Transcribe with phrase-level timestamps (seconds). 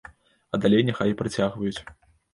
[0.57, 1.77] А далей няхай працягваюць.